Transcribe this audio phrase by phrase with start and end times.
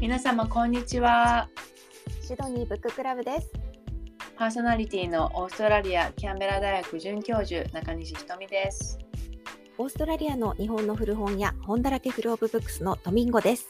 [0.00, 1.46] 皆様こんにちは
[2.22, 3.50] シドニーブッククラブです。
[4.34, 8.98] パーソナリティのオーストラリアキャンベラ大学准教授中西ひとみです
[9.76, 13.68] オーストラリアの日本の古本屋本だらけフルオブブックスのトミンゴです。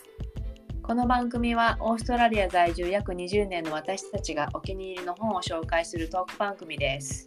[0.85, 7.27] この番組はオーストラリア在住約20年の私たちがお気に入りの本を紹介するトーク番組です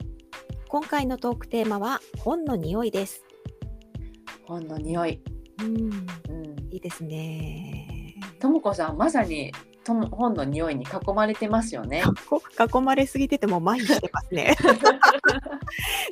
[0.69, 3.21] 今回のトークテーマは本の匂いです。
[4.45, 5.21] 本の匂い
[5.59, 7.92] うん、うんいいですね。
[8.39, 9.51] ともこさんまさに
[9.83, 12.03] とも本の匂いに囲まれてますよね。
[12.29, 14.55] こ囲まれすぎてても麻痺してますね。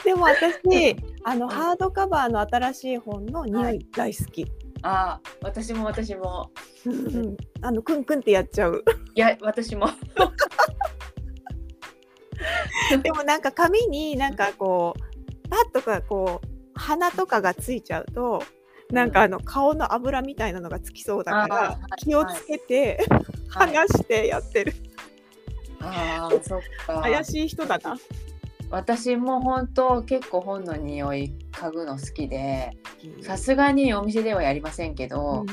[0.03, 4.45] でも私あのハードカバーの新しい本の匂い大好き。
[4.83, 6.51] ああ私も私も。
[6.85, 8.83] うんうん、あのクンクンってやっちゃう。
[9.15, 9.87] いや私も。
[13.03, 14.99] でもなんか紙になんかこう
[15.49, 18.43] パッとかこう鼻とかがついちゃうと
[18.91, 23.05] なんかあの顔の油みたいなのがつきそうだからはい気をつけて
[23.49, 24.73] はい剥がしてやってる
[25.81, 27.97] ああそっか怪しい人だな。
[28.69, 32.71] 私も本当結構本の匂い嗅ぐの好きで
[33.21, 35.45] さすがにお店ではやりませんけど、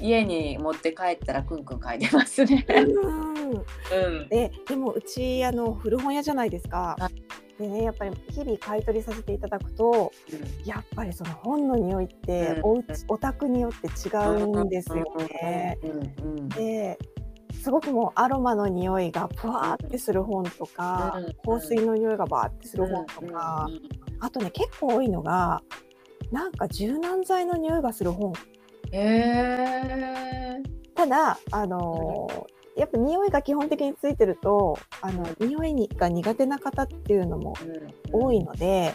[0.00, 2.64] 家に持って帰ったらクンクン嗅いでますね。
[2.68, 3.60] うんう
[4.24, 4.28] ん。
[4.28, 7.10] ででもうちあの古本屋じゃないですかは。
[7.58, 10.12] でねやっぱり日々買い取りさせていただくと
[10.64, 12.64] やっぱりその本の匂いってうん。
[12.64, 15.78] おうちお宅によって違うんですよね。
[16.56, 16.98] で
[17.62, 23.68] すごくもうアロマの匂いがふわーってする本とか、うん香水の匂いがバーってする本とか、
[24.20, 25.62] あとね結構多いのが
[26.30, 28.32] なんか柔軟剤の匂いがする本。
[28.92, 30.62] へえ。
[30.94, 37.54] ただあのーやっぱ匂いが基本的についてるとあの匂いにが苦手な方っていうのも
[38.12, 38.94] 多いので、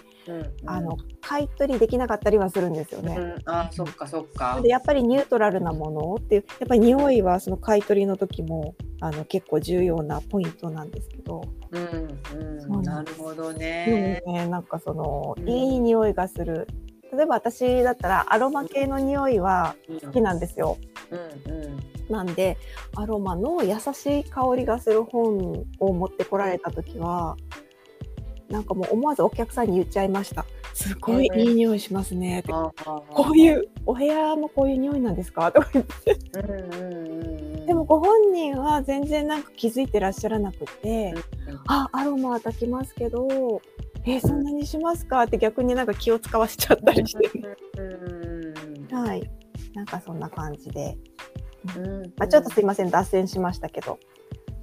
[0.65, 3.15] あの買い取りできなかったりはするんですよね。
[3.17, 4.59] うん、あそっかそっか。
[4.61, 4.69] で。
[4.69, 12.19] やっぱりニュートラルなものっていうやっぱり匂いはその買い取りの時もあの結構重要なポイントなんですけど、うん
[12.59, 14.21] そううん、なるほどでね。
[14.25, 15.49] もねなんかその、うん。
[15.49, 16.67] いい匂いがする
[17.11, 20.77] 例えば私だったらアロマ系の匂いは好きなんですよ。
[21.11, 22.57] うんうんなんで
[22.95, 27.37] アロマの優しい香りがする本を持ってこられた時は
[28.49, 30.43] なんかもう思わずお客さんに言っちゃいました。
[30.73, 32.51] すごいいい匂いしますねって。
[32.51, 32.73] こ
[33.31, 35.51] ういうお部屋もこういう匂いなんですか？
[35.51, 36.15] とか言って。
[37.67, 41.13] でもご本人は全然なんか気づいてらっしゃらなくて、
[41.47, 43.61] うんあアロマは炊きますけど
[44.05, 45.23] えーそんなにしますか？
[45.23, 47.29] って逆になんか気を使わせちゃったりして、
[47.77, 48.95] うん。
[48.95, 49.29] はい。
[49.73, 50.97] なんかそんな感じで、
[51.77, 52.01] うん。
[52.17, 53.99] まあ、ちょっとすいません脱線しましたけど、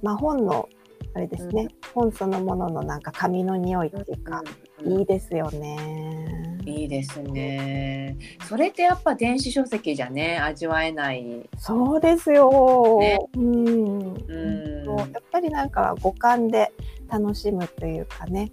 [0.01, 0.67] まあ、本の
[1.13, 4.43] あれですね、本そのもののなんか紙の匂いっていうか、
[4.83, 6.57] いいですよね。
[6.65, 8.17] いいですね。
[8.47, 11.49] それってやっぱ電子書籍じゃね味わえない。
[11.57, 13.17] そうですよ、ね。
[13.35, 14.13] うん。
[14.27, 14.97] うん。
[14.97, 16.71] やっぱりなんか五感で
[17.07, 18.51] 楽しむというかね、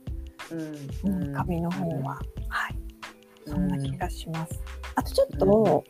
[0.52, 2.14] うんうん、紙の本は、
[2.48, 2.84] はい
[3.46, 4.60] そんな気うんがします。
[4.94, 5.84] あとちょっと、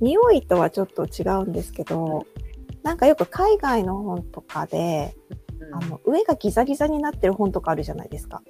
[0.00, 2.26] 匂いとはちょっと違うんですけど、
[2.82, 5.14] なんかよく海外の本とかで、
[5.72, 8.42] あの上がギザギザになってる本とかあるじゃないですか。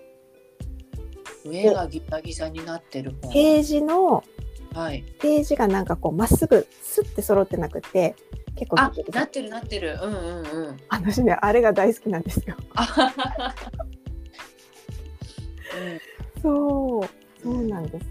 [1.45, 3.33] 上がギザギザになってる本。
[3.33, 4.25] ページの
[4.75, 5.05] はい。
[5.21, 8.15] ページがなんかこうまっすぐスッて揃ってなくて
[8.57, 9.99] 結構なってるなってる。
[10.03, 10.77] うんうんうん。
[10.89, 12.57] 私ねあれが大好きなんですよ。
[16.43, 17.09] そう。
[17.43, 18.07] そううんなんです。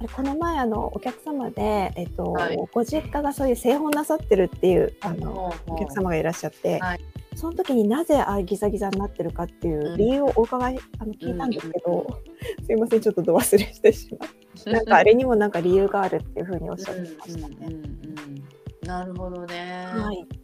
[0.00, 2.56] あれこの前あのお客様で、えっとはい。
[2.72, 7.00] ご実家がそういう製本なさってるっていうあのお客様がいらっしゃって、はい。
[7.34, 12.06] その時になぜあギザギザになってるかっていう理由をお伺いあの聞いたんですけど、
[12.64, 14.30] すいませんちょっとど忘れしてしまっ
[14.64, 14.70] て。
[14.70, 17.56] なんかあれにもなんか理由があるっていうふうにおっしゃってましたね。
[17.60, 17.86] うんうんうんう
[18.84, 18.88] ん。
[18.88, 19.86] なるほどね。
[19.92, 20.18] はい。
[20.18, 20.43] うん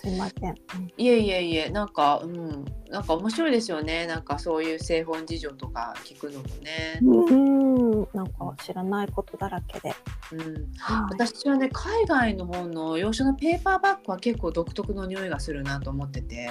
[0.00, 0.54] すいません。
[0.96, 2.64] いえいえいえなんかうん。
[2.90, 4.06] なんか面白いですよね。
[4.06, 6.98] なんかそういう製本事情とか聞くのもね。
[7.02, 8.08] うん、うん。
[8.12, 9.94] なんか知らないことだらけで。
[10.32, 10.40] うん。
[10.78, 11.12] はい。
[11.12, 16.50] 私はね海外の本の洋書のペーパーバッグは結構独特の匂いがするなと思ってて。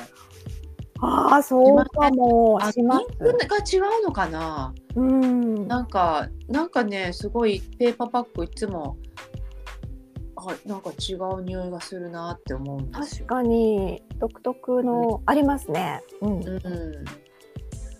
[1.03, 2.59] ああ、そうかも。
[2.61, 3.01] あします。
[3.01, 4.73] インクが違うのかな？
[4.95, 5.67] うん。
[5.67, 8.97] なんかなんかねすごいペーパーバッグいつも
[10.47, 13.25] あなんか違う匂いがするなって思うんですよ。
[13.25, 16.01] 確かに独特の、ありますね。
[16.21, 16.39] うん。
[16.39, 16.47] うん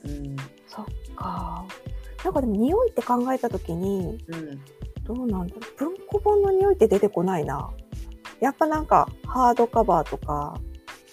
[0.03, 0.35] うん
[0.67, 0.85] そっ
[1.15, 1.65] か。
[2.23, 4.61] なんかでも匂いって考えたときにうん
[5.03, 7.69] どうなんだろう文庫本の匂いって出てこないな。
[8.39, 10.59] やっぱなんかハードカバーとか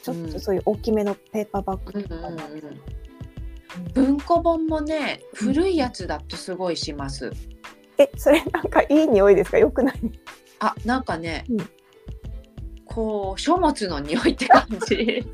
[0.02, 2.76] ちょっとそういう大きめのペーパーバッグとかなんですね
[3.92, 7.30] 文庫本もね古いやつだとすごいします。
[7.98, 9.58] え、それなんかいい匂いですか？
[9.58, 10.00] よくない？
[10.60, 11.70] あなんかね、うん。
[12.84, 15.24] こう書物の匂いって感じ。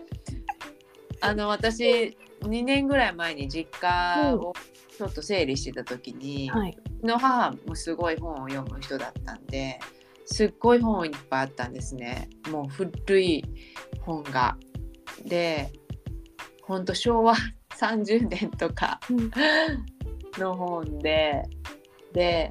[1.20, 4.52] あの私2年ぐらい前に実家を
[4.96, 9.78] ちょっと整理してた時に、うんはい、の母もすごい本を読む人だったんで
[10.26, 12.28] すっごい本いっぱいあったんですね。
[12.50, 13.44] もう古い
[14.00, 14.56] 本が。
[15.24, 15.70] で
[16.62, 17.34] ほんと昭和
[17.78, 19.00] 30年とか
[20.38, 21.42] の本で、
[22.12, 22.50] で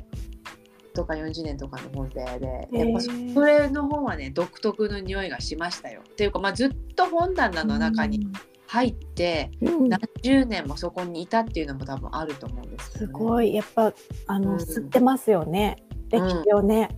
[0.93, 2.23] とか40年とかの本で
[2.71, 3.11] でやっぱそ
[3.41, 6.01] れの本はね独特の匂いがしましたよ。
[6.07, 8.27] っていうか、まあ、ずっと本棚の中に
[8.67, 13.53] 入って、うん、何十年もそこにいたっていうのも多分あると思うんです、ね、すごい。
[13.53, 13.93] やっぱ
[14.27, 15.77] あの、うん、吸ってますよね。
[16.09, 16.89] 歴史をね。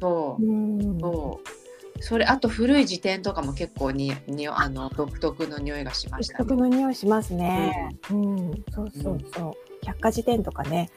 [0.00, 1.48] そう、うん、そう。
[2.02, 7.96] それあと古い辞典とかも結構ににあの独特の匂いがしました、ね、独特の匂いしますね。
[8.10, 9.52] うん、うん、そうそうそう。
[9.86, 10.90] 百科事典とかね。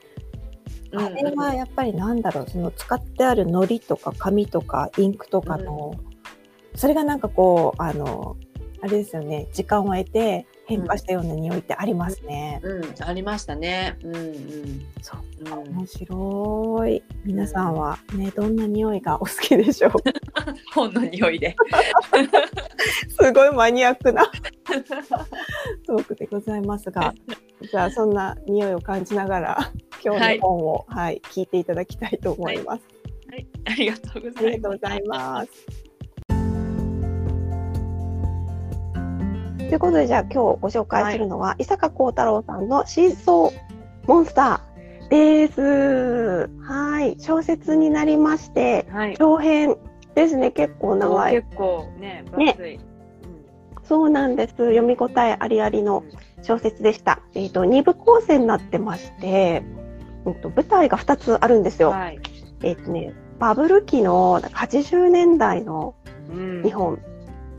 [0.94, 8.38] あれはやっぱりなんだろうその使ってある糊とか紙とかインクとかの、うん、それがなんかこうあの
[8.82, 12.60] あれですよね時間を得て変化したような匂いってありますね。
[12.64, 13.98] うん、うん、ありましたね。
[14.04, 14.86] うんうん。
[15.02, 17.04] そう、うん、面白い。
[17.24, 19.92] 皆さんはねどんな匂いがお好きでしょう？
[20.74, 21.56] 本の匂いで。
[23.10, 24.26] すごいマニアックな
[25.86, 27.14] トークでございますが、
[27.72, 29.72] じゃあそんな匂いを感じながら
[30.04, 32.84] 今日の本を、はい、はい、聞いていただきたいと思います。
[33.30, 34.24] はい、はい、ありがとう
[34.72, 35.85] ございます。
[39.68, 43.50] ということで、じゃあ今日ご紹介するのは、はい、伊坂幸太郎さんの真相
[44.06, 46.50] モンスターです。
[46.62, 47.20] はい。
[47.20, 49.76] 小説になりまして、はい、長編
[50.14, 50.52] ですね。
[50.52, 51.34] 結構長い。
[51.34, 54.54] 結構ね、ね、うん、そうなんです。
[54.56, 56.04] 読み応えありありの
[56.44, 57.22] 小説でした。
[57.34, 59.64] うん、えっ、ー、と、二部構成になってまして、
[60.28, 61.90] えっと、舞台が2つあるんですよ。
[61.90, 62.20] はい、
[62.62, 65.96] えっ、ー、とね、バブル期の80年代の
[66.64, 67.00] 日本、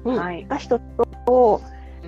[0.05, 0.83] うん、はい、が1つ
[1.27, 1.61] と、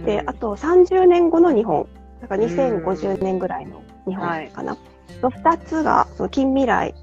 [0.05, 1.87] で、あと30年後の日本、
[2.21, 4.73] だから2050年ぐらいの日本かな。
[4.73, 4.81] はい、
[5.23, 6.95] の2つが、その近未来、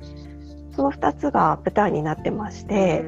[0.75, 3.05] その2つが舞台になってまして、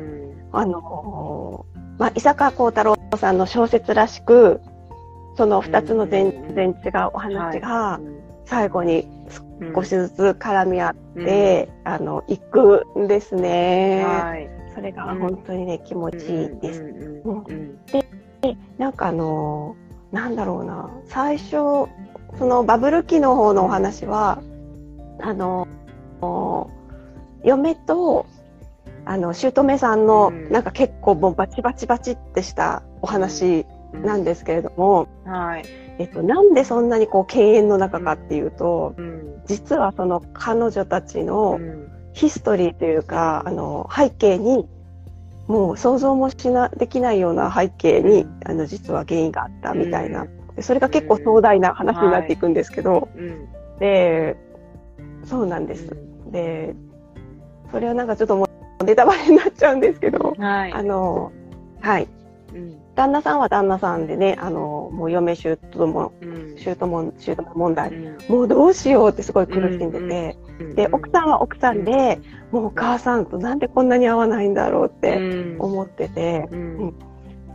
[0.51, 4.62] あのー、まあ、伊坂幸太郎さんの小説らしく、
[5.36, 8.00] その2つの全然違うお話が、
[8.45, 9.07] 最後に
[9.75, 14.04] 少しずつ絡み合って、うん、あの、行くんですね。
[14.06, 16.84] はい、それが本当にね、気持ちいいです。
[17.92, 18.06] で、
[18.54, 19.76] でなんかあの
[20.12, 20.90] なんだろうな。
[21.06, 21.52] 最初
[22.38, 24.42] そのバブル期の方のお話は
[25.20, 25.68] あの
[27.44, 28.26] 嫁と
[29.06, 35.66] あの姑さんの、なんか結構もうバチバチバチってしたお話なんですけれども、うん、はい。
[35.98, 41.60] えっと、なんでそんなにこう敬遠の中かっていうと、うん、実はその彼女たちの
[42.12, 44.68] ヒストリーというかあの背景に
[45.48, 53.08] もう想像もしなできないような背景にあの実は原因があったみたいな、でそれが結構壮大な話になっていくんですけど、
[53.80, 54.36] で
[55.26, 55.96] そうなんです。
[56.32, 56.76] で
[57.72, 58.48] それはなんかちょっとも
[58.82, 61.32] うネタバレになっちゃうんですけど、はい、あの
[61.82, 62.08] はい、
[62.54, 66.14] うん、旦那さんは旦那さんでねあのもう嫁姑も
[66.58, 70.38] 姑姑問題、うん、もうどうしようってすごい苦しんでて、
[70.75, 72.19] で奥さんは奥さんで、
[72.51, 76.93] もうお母さんとなんでこんなに合わないんだろうって思ってて、うん。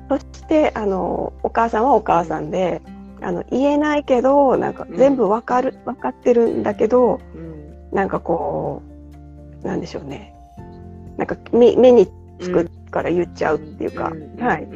[0.08, 2.82] そしてあのお母さんはお母さんで
[3.22, 8.82] あの言えないけどなんか全部わかる、分かってるんだけど、うん、なんかこ
[9.62, 10.34] うなんでしょうね。
[11.16, 12.08] なんか目目に
[12.40, 14.68] つくから言っちゃうっていうか、はい、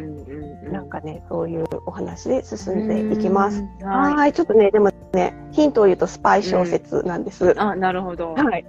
[0.70, 3.62] なんかねそういうお話で進んでいきます。
[3.82, 7.58] はいちょっとねでもねヒントを言うとスパイ小説なんです。
[7.60, 8.34] あなるほど。
[8.34, 8.66] はい。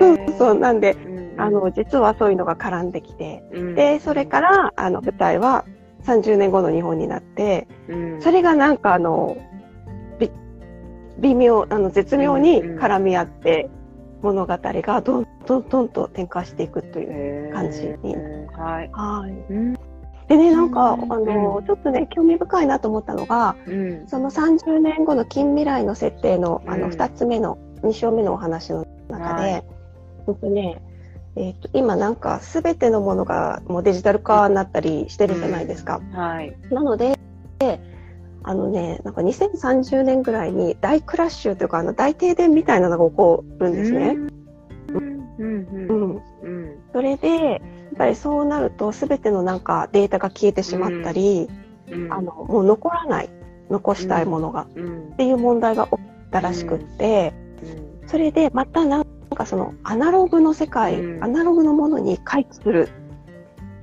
[0.00, 0.96] そうそうなんで、
[1.36, 3.44] あの実はそういうのが絡んできて、
[3.76, 5.64] でそれからあの舞台は
[6.02, 7.68] 30年後の日本になって、
[8.20, 9.36] それがなんかあの
[11.18, 13.70] 微妙あの絶妙に絡み合って、
[14.22, 18.16] 物語がどんどんどんと展開していくという感じに。
[18.56, 18.90] はい。
[18.92, 19.87] はい。
[20.28, 23.56] でね、なんか、あの、ちょっとね、興味深いなと思ったのが、
[24.06, 29.64] その30年後の近未来の設定の、あの、2つ目の、2章目のお話の中で、
[30.26, 30.82] 僕ね、
[31.36, 36.00] えーと、今なんか全てのものがもうデジタル化になったりしてるじゃないですか。
[36.12, 37.16] はい、なので
[38.42, 44.16] あのねなんか2030年ぐらいに大クラッシュというかあの大停電みたいなのが起こるんですね。
[46.92, 47.62] それで
[47.98, 51.48] ぱりそうなると全てのなんかデータが消えてしまったり、
[52.10, 53.28] あのもう残らない。
[53.70, 55.98] 残したいものが、っていう問題が起き
[56.30, 57.32] たらしくって、
[58.06, 62.88] それでまたなんかそのアナログの世界、アナログのものに回帰する。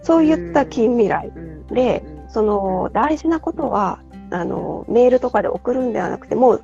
[0.01, 1.31] そういった近未来
[1.69, 3.99] で、その大事なことは
[4.31, 6.63] あのメールとかで送るんではなくてもう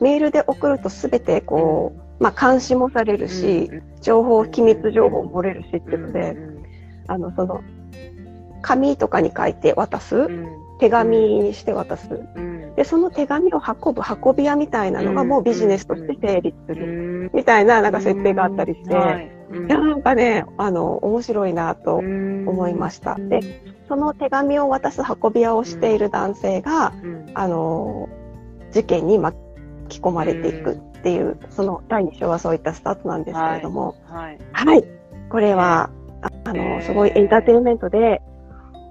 [0.00, 3.70] メールで送ると全てこう、まあ、監視もされるし、
[4.00, 6.34] 情報機密情報漏れるしっていうので、
[7.06, 7.62] あのその
[8.62, 10.28] 紙とかに書いて渡す、
[10.80, 12.08] 手紙にして渡す、
[12.76, 17.30] でその手紙を運ぶ運び屋みたいなのがもうビジネスとして成立する。
[17.32, 18.94] みたいななんか設定があったりして、い。
[19.68, 23.16] やなんかねあの面白いなと思いました。
[23.16, 26.92] でその手紙を渡す運び屋をしている男性が、
[27.34, 28.08] あの
[28.72, 29.36] 事件に巻
[29.88, 34.84] き込まれていくっていう、その第2章はそういったスタートなんですけれども、はい、はい、
[35.30, 35.90] これは、
[36.44, 38.20] あの、すごいエンターテインメントで、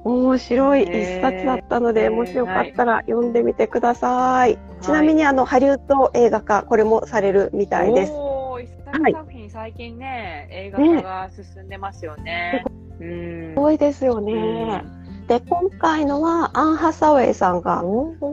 [0.03, 4.57] 面白い一冊だったので、もしよかったら読んでみてください。
[4.81, 8.11] ちなみに、あの、ハリウッド映画化、これもされるみたいです。
[8.11, 12.63] はい、作品、最近ね、映画化が進んでますよね。
[12.99, 14.83] ねすごいですよね。
[15.27, 17.83] で、今回のはアン・ハサウェイさんが、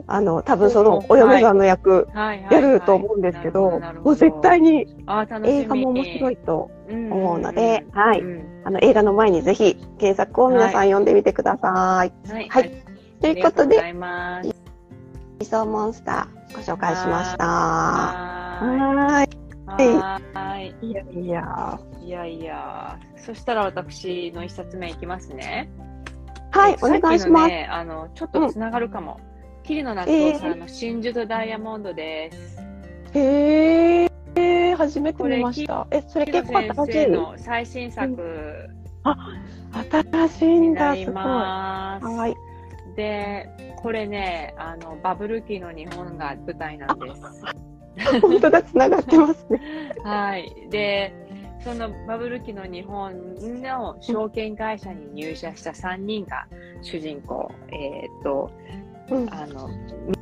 [0.07, 4.87] あの、多分そのお嫁さんの役やると思うんですけど、もう絶対に
[5.45, 8.23] 映画も面白いと思うので、はい。
[8.65, 12.13] あの、映画の前にぜひ検索を皆さん読んでみてください。
[12.49, 12.71] はい。
[13.21, 13.93] ということで、
[15.39, 17.45] 理想モンスターご紹介しました。
[17.45, 19.29] はい。
[20.33, 20.75] はい。
[20.81, 21.79] いやいや。
[22.03, 22.99] いやいや。
[23.15, 25.71] そしたら私の一冊目いきますね。
[26.51, 27.47] はい、お願いします。
[27.47, 29.19] ね、あの、ちょっとつながるかも。
[29.19, 32.61] うん、桐野夏夫さんの真珠とダイヤモンドです。
[33.13, 34.05] へ
[34.35, 35.87] え、初めて見ました。
[35.91, 37.33] え、それ結構新しいの？
[37.37, 39.35] 最新作、うん、あ、
[39.73, 41.15] 新しいんだ、すごい。
[41.15, 42.95] はい。
[42.95, 47.21] で、これね、あの、バブル期の日本が舞台なんです。
[48.21, 49.61] 本当だ、つながってますね。
[50.03, 50.67] はい。
[50.69, 51.13] で、
[51.63, 56.47] そのバブル期の日本の証券会社に入社した3人が
[56.81, 58.51] 主人公、えっ、と、
[59.09, 59.69] うん、あの、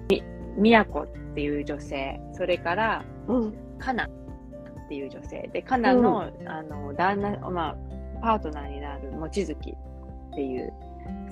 [0.10, 0.24] み、
[0.58, 4.10] みやこっていう女性、それから、うん、かなっ
[4.90, 7.78] ていう女性、で、かなの、うん、あの、旦那、まあ、
[8.22, 9.56] パートナーになる望月っ
[10.36, 10.74] ていう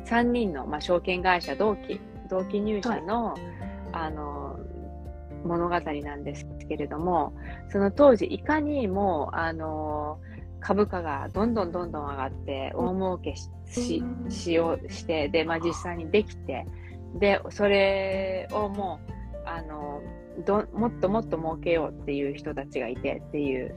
[0.05, 1.99] 3人の、まあ、証券会社同期、
[2.29, 3.41] 同期入社の、はい、
[3.91, 4.57] あの、
[5.43, 7.33] 物語なんですけれども、
[7.69, 10.19] その当時いかにも、あの、
[10.59, 16.65] 株価がどんどんどんどん上がって、大儲けししようして、で、まあ実際にできて、
[17.19, 18.99] で、それをも
[19.45, 20.01] う、あの、
[20.45, 23.75] どもっともっと儲けようっていう人たちがいてっていう、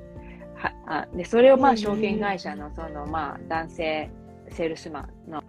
[0.56, 4.10] はあでそれをまあ証券会社のそのまあ男性
[4.50, 5.42] セールスマンの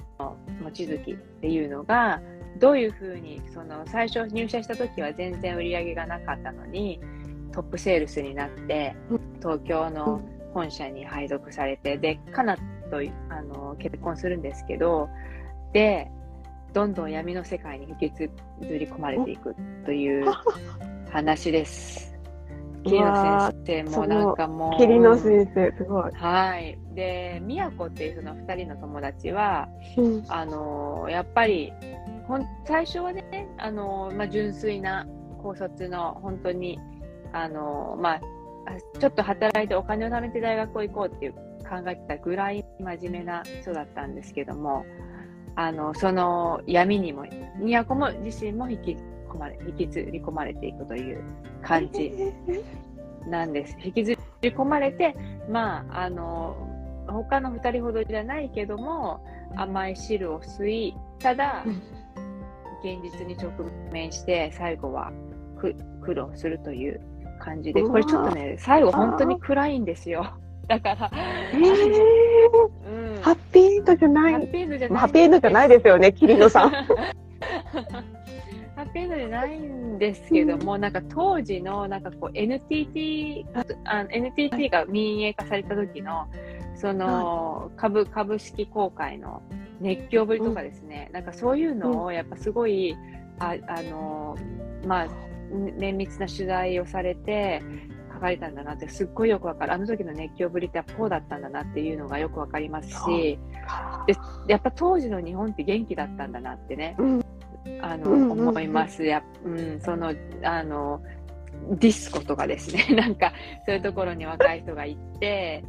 [0.63, 2.21] 望月っていうのが
[2.59, 6.99] どういうふうにその最初入社した時は全然売り上げがなかったのに
[7.51, 8.95] トップセールスになって
[9.39, 10.21] 東京の
[10.53, 12.61] 本社に配属されてでカナと
[13.29, 15.09] あの結婚するんですけど
[15.73, 16.09] で
[16.73, 18.29] どんどん闇の世界に引きず
[18.61, 19.55] り込まれていく
[19.85, 20.31] という
[21.11, 22.11] 話です。
[22.83, 24.77] 桐野先生もなんかもう。
[24.77, 26.11] 桐野先生、すごい。
[26.13, 26.77] はい。
[26.95, 29.67] で、宮子っていうその二人の友達は、
[29.97, 31.71] うん、あの、やっぱり、
[32.31, 35.05] ほん最初はね、あの、まあ、純粋な
[35.43, 36.79] 高卒の、本当に、
[37.33, 38.21] あの、まあ、
[38.99, 44.85] ちょっと働いてお金を貯めて大学を行こうっていう考えてたぐらい真面目な人だったんですけども、
[45.57, 47.25] あの、その闇にも、
[47.57, 48.97] 宮子も自身も引き
[49.29, 51.21] 込まれ、引きずり込まれていくという
[51.61, 52.33] 感じ
[53.27, 53.77] なんです。
[53.83, 55.17] 引きずり込まれて、
[55.49, 56.55] まあ、あの、
[57.07, 59.19] 他の2人ほどじゃないけども、
[59.57, 61.65] 甘い汁を吸い、ただ、
[62.83, 63.51] 現実に直
[63.91, 65.11] 面して、最後は
[66.01, 66.99] 苦労するという
[67.39, 70.25] 感じで、これちょっとね、最後本当に暗いんですよ。
[70.67, 71.11] だから、
[71.53, 71.59] えー
[73.17, 74.33] うん、ハッピーエンドじゃない。
[74.33, 74.97] ハッピーエンドじゃない。
[74.99, 76.69] ハッピーエンドじゃないですよね、桐野さん。
[78.75, 83.45] ハッピーエンドじゃないんですけども、うん、なんか当時のなんかこう NTT
[83.85, 86.27] あ NTT が民営化された時の
[86.75, 89.41] その株株式公開の
[89.79, 92.95] 熱狂ぶりとかですね、うん、なんかそういうのをやっぱすごい、
[93.39, 94.35] ああの
[94.85, 95.07] まあ
[95.77, 97.61] 綿密な取材をされて
[98.13, 99.73] 書かれたんだなってすっごいよくわかる。
[99.73, 103.39] あの時の熱狂ぶりってこうだったんだなっていうのがよくわかりますし
[104.07, 104.15] で
[104.47, 107.25] やっぱ当時の日本って元気だったんだなってね、うん、
[107.81, 109.03] あの、うんうんうん、思います。
[109.03, 110.13] や、うん、その、
[110.43, 111.01] あの、
[111.69, 113.31] ディスコとかですね、 なんか
[113.65, 115.63] そういうところに若い人が行って、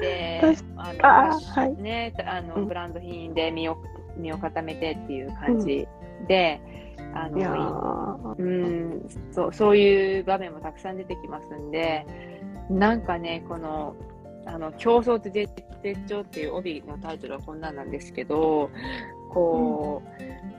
[0.00, 0.40] で、
[0.76, 3.76] あの、はい、ね、あの、ブランド品で身を、
[4.16, 5.86] 身を固めてっていう感じ
[6.26, 6.60] で、
[6.98, 12.06] うん、あの、うん、そう、そういう場面もたくさん出てきますんで、
[12.68, 13.94] なんかね、この、
[14.46, 15.50] あの競争と絶
[16.06, 18.70] 頂っていう帯のタイトルはこんなんなんですけど、
[19.30, 20.02] こ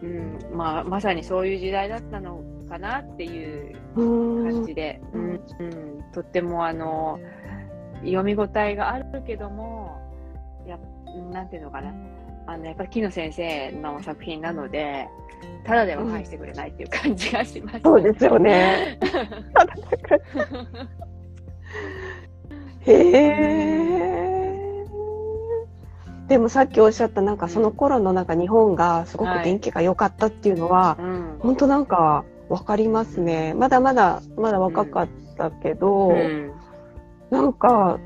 [0.01, 5.39] う、うん、うん、まあ、まさにそういう時代だったのかなっていう感じで、うん、うん、
[6.13, 7.19] とってもあの
[8.01, 9.99] 読み応えがあるけども、
[10.67, 10.77] や
[11.31, 11.93] なんていうのかな、
[12.45, 15.07] あのやっぱり木野先生の作品なので、
[15.63, 18.99] ただでは返してくれないっていう感じがします、ね、そうですよね。
[22.87, 23.87] へえ。
[26.27, 30.97] でもさっきおっしゃったなんかその頃のなんか日本がすごく元気が良かったっていうのは、
[31.39, 33.53] 本当なんかわかりますね。
[33.53, 36.51] まだまだまだ若かったけど、うん、
[37.29, 37.99] なんか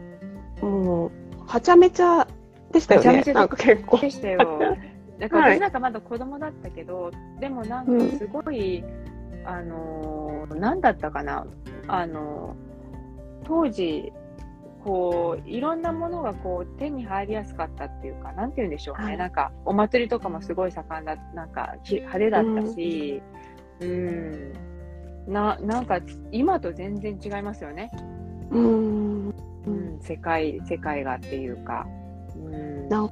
[0.62, 1.12] もう
[1.48, 2.28] はちゃめちゃ
[2.72, 3.08] でしたよね。
[3.08, 3.98] めちゃめちゃなんか結構。
[3.98, 4.60] でしたよ。
[5.20, 11.46] だから私なんかまだ子供だったけど、はい、でもなんかすごい、うん、あの何だったかな
[11.88, 12.56] あの
[13.44, 14.12] 当時
[14.84, 23.22] こういろんなものがこう手に入りやすかったっていうかなんて言うんでしょうね、はい、なんかお祭りとかもすごい盛んだなんか派手だったし、
[23.80, 24.72] うん、うん
[25.28, 26.00] ななんか
[26.32, 27.92] 今と全然違いますよね。
[28.50, 31.86] うん、うん、世界世界がっていうか。
[32.36, 33.10] うん、なん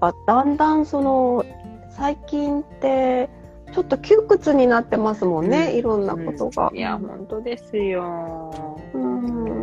[0.00, 1.44] かだんだんその
[1.90, 3.28] 最近って
[3.72, 6.70] ちょっと窮屈になってますもんね、うん、いろんなことが。
[6.74, 8.78] いや本当ですよ。
[8.94, 9.61] うん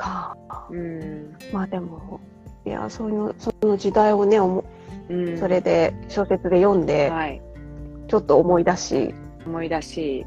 [0.00, 0.36] か。
[0.70, 2.20] うん、まあでも
[2.64, 4.64] いやそういうその時代をねお
[5.08, 7.42] うん、それで小説で読んで、はい、
[8.06, 9.14] ちょっと思い出し。
[9.44, 10.26] 思い出し、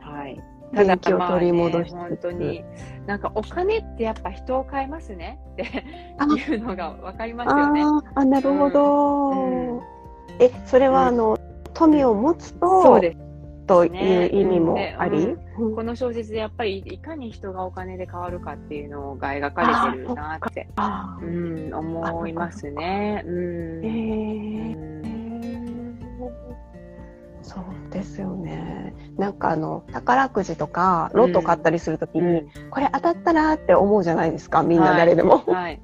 [0.00, 0.40] はい、
[0.72, 2.62] ただ気を取り戻し、ね、本当に
[3.06, 5.40] なんかお金ってやっぱ人を変えますね。
[5.52, 5.62] って
[6.52, 7.82] いうのが分かりますよね。
[8.14, 9.78] あなるほど、うん。
[9.78, 9.82] うん、
[10.38, 11.36] えそれはあの、
[11.74, 13.29] 富を持つとそうです
[13.70, 15.18] という意味もあり、
[15.56, 20.66] うん、この小説でやっぱりいかに人がお金で変わるかっていうのが描かれてるなって、
[21.22, 23.22] うん、思いますね。
[23.24, 24.90] うん、え
[27.42, 28.92] そうですよね。
[29.16, 35.44] なんかあの宝くじとかロット買ったりするときに、うん、これ当たったらって思うじゃないですかみんな誰でも。
[35.46, 35.80] はいはい、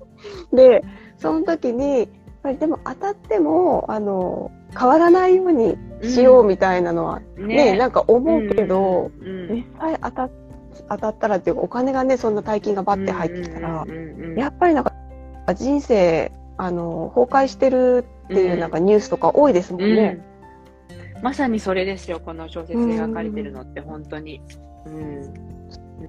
[0.53, 0.83] で
[1.19, 2.09] その時に
[2.47, 7.77] これでも当たってもあの変わらないようにしようみたいなのはね、ね。
[7.77, 10.31] なんか思うけど、うんうん、実際当た
[10.89, 13.85] 当たったらっていうかお金がねそんな大金がバッて入ってきたら、
[14.37, 14.93] やっぱりなんか
[15.57, 20.25] 人生あの崩壊してるっていうなんかニュースとか多いですもんね。
[21.17, 24.41] うん、まさにそれですよこの小説で描かれてるのって本当に。
[24.87, 26.09] うん、うん、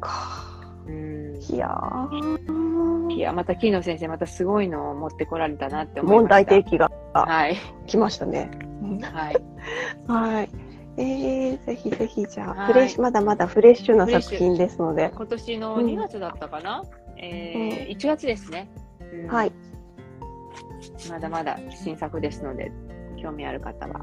[0.88, 2.10] いや
[3.10, 6.46] いやまた木野先生またすごいのを持ってこられたなって思いました。
[6.46, 6.92] 問題提起が。
[7.88, 8.52] 来ましたね。
[9.02, 9.38] はい、
[10.08, 10.50] はい、
[10.98, 15.12] えー、ぜひぜひじゃあ、フレッシュまだまだフレッシュな作品ですので。
[15.16, 18.70] 今年の2月だったかな、うん、えー、1月ですね、
[19.14, 19.52] うん、はい。
[21.10, 22.72] まだまだ新作ですので
[23.22, 24.02] 興味ある方は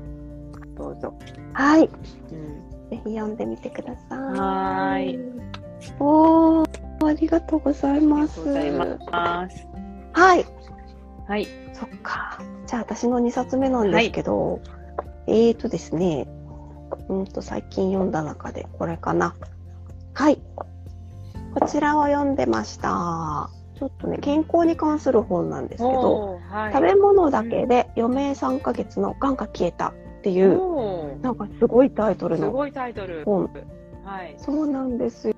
[0.77, 1.17] どうぞ。
[1.53, 1.89] はい、
[2.33, 4.19] うん、ぜひ読んでみてください。
[4.19, 5.64] はい
[5.99, 8.41] おー、ありがとうございます。
[8.41, 9.67] ありがとうございます。
[10.13, 10.47] はい。
[11.27, 11.49] はい。
[11.73, 12.39] そっか。
[12.67, 16.27] じゃあ私の2冊目なんですけど、はい、えーとですね、
[17.09, 19.35] うんと最近読んだ中でこれかな。
[20.15, 20.41] はい。
[21.55, 23.51] こちらを読んでました。
[23.79, 33.51] ちょっとね、健康に関する本なんですけど、はい、食べ物だけで余命3ヶ月のがんが消えたっていう、なんかすごいタイトルの本。
[34.05, 35.34] はい、そうなんですよ。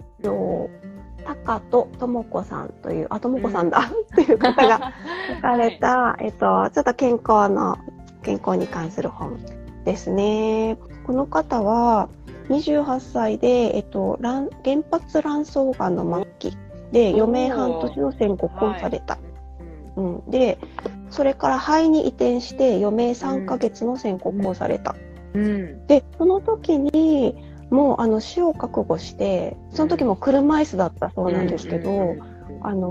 [1.27, 3.81] 高と智子さんという、あ、智子さんだ、
[4.12, 4.93] っていう方が
[5.37, 7.77] 書かれた、はい、えっと、ちょっと健康の、
[8.23, 9.39] 健康に関する本
[9.85, 10.79] ですね。
[11.07, 12.09] この方は、
[12.49, 14.47] 28歳で、えっと、原
[14.91, 16.57] 発卵巣がんの末期
[16.93, 19.15] で、余命半年の宣告をされた。
[19.15, 20.59] はい、うん、で、
[21.11, 24.95] それから肺に移転して余命3ヶ月の宣告をされた。
[25.35, 27.37] うん、で、その時に、
[27.70, 32.16] もうあの死を覚悟してその時も車椅子だったそうなんですけど、
[32.62, 32.88] あの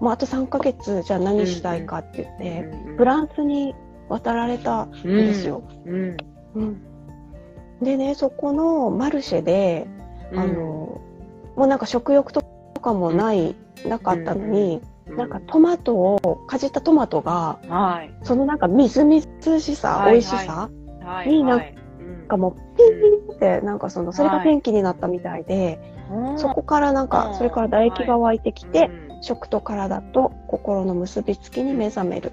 [0.02, 3.74] うあと3ヶ月じゃあ何したいかって言って、フランスに
[4.08, 5.62] 渡られたんですよ。
[5.86, 6.16] うん。
[7.82, 9.86] でねそこのマルシェで
[10.34, 11.00] あの、
[11.56, 12.42] もうなんか食欲と
[12.82, 13.54] かもない、
[13.86, 20.70] なかったのに、なんかトマトをかじったトマトが、はい、そのなんかみずみずしさ、はい、美味しさ
[21.26, 21.62] になん
[22.28, 22.69] かもう
[23.40, 28.90] てなんかそのそれが転機になったみたいで、はい、そこからなんかそれから唾液が湧いてきて、
[29.22, 32.32] 食と体と心の結びつきに目覚める。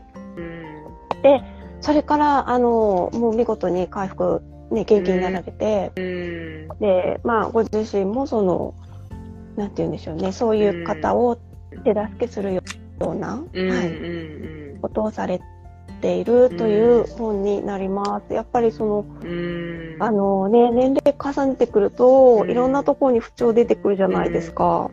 [1.23, 1.41] で
[1.81, 5.91] それからあのもう見事に回復ね元気になられて、
[6.79, 8.75] でまあご自身もその
[9.55, 11.37] なんて言うんでしょうねそういう方を
[11.83, 12.61] 手助けするよ
[12.99, 15.45] うな、はい、ことをされて
[16.17, 18.33] いるという本になります。
[18.33, 19.05] やっぱりその、
[19.99, 24.91] あのね、年齢重ねてくると、いろんなところに不調出てくるじゃないですか。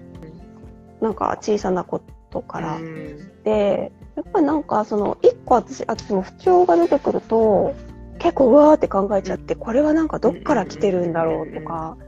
[1.01, 2.79] なんか小さなことから。
[3.45, 7.75] で、やっぱりなんかその、一個私、私も不調が出てくると、
[8.25, 11.99] 結構うわーって考えちゃって、これはなんかどっから来てるんだろうとか、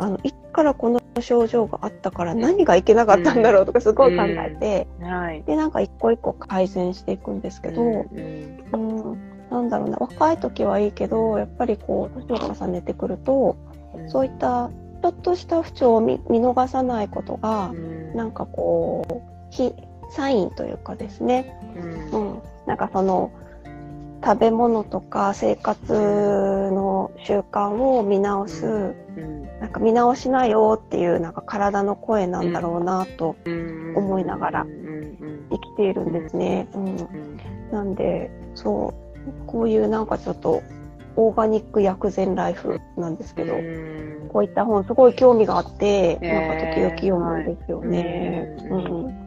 [0.00, 4.88] あの、いつからこの症状があったから何がいけなかったんだろうとかすごい考えて、
[5.46, 13.56] で、なんか一個一個改善していくんですけど、うんなんだろうな、若い時はいいけど、やっぱりこう、年を重ねてくると、
[14.08, 14.70] そういった
[15.02, 17.72] ちょっとした不調を見逃さないことが、
[18.16, 19.72] なんかこう、ひ
[20.10, 21.56] サインというかですね、
[22.12, 23.30] うん、なんかその、
[24.22, 25.92] 食べ物とか生活
[26.72, 33.36] の習慣を見直す、うん、なんか見直しなよっていうなんか体の声なんだろうなと
[33.96, 34.66] 思いながら
[35.50, 36.68] 生きているんですね。
[36.74, 36.96] うん、
[37.72, 39.46] なんでそう。
[39.46, 40.62] こういうなんかちょっと
[41.16, 43.54] オーガニック薬膳ライフなんですけど、
[44.28, 48.56] こういった本すごい興味があって、なんか時々読むんですよね。
[48.70, 49.24] うん、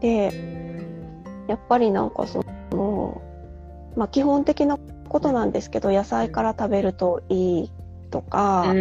[0.00, 0.32] で
[1.46, 2.44] やっぱりなんかその
[3.96, 4.78] まあ、基本的な
[5.08, 7.72] ことなんですけど野菜から食べるといい
[8.10, 8.74] とか、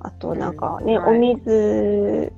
[0.00, 2.32] あとなんかね、はい、お水